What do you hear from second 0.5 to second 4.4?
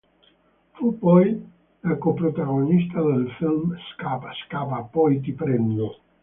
Fu poi la coprotagonista del film "Scappa,